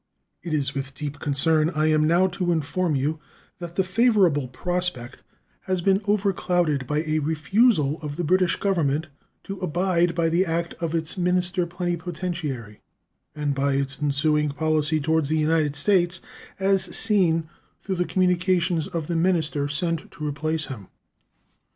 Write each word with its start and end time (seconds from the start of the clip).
It 0.41 0.51
is 0.55 0.73
with 0.73 0.95
deep 0.95 1.19
concern 1.19 1.69
I 1.75 1.85
am 1.85 2.07
now 2.07 2.25
to 2.29 2.51
inform 2.51 2.95
you 2.95 3.19
that 3.59 3.75
the 3.75 3.83
favorable 3.83 4.47
prospect 4.47 5.21
has 5.67 5.79
been 5.79 6.01
over 6.05 6.33
clouded 6.33 6.87
by 6.87 7.03
a 7.03 7.19
refusal 7.19 7.99
of 8.01 8.15
the 8.15 8.23
British 8.23 8.55
Government 8.55 9.09
to 9.43 9.59
abide 9.59 10.15
by 10.15 10.27
the 10.27 10.43
act 10.43 10.73
of 10.81 10.95
its 10.95 11.19
minister 11.19 11.67
plenipotentiary, 11.67 12.81
and 13.35 13.53
by 13.53 13.73
its 13.73 14.01
ensuing 14.01 14.49
policy 14.49 14.99
toward 14.99 15.25
the 15.27 15.37
United 15.37 15.75
States 15.75 16.19
as 16.59 16.81
seen 16.97 17.47
through 17.83 17.97
the 17.97 18.05
communications 18.05 18.87
of 18.87 19.05
the 19.05 19.15
minister 19.15 19.67
sent 19.67 20.09
to 20.13 20.25
replace 20.25 20.65
him. 20.65 20.87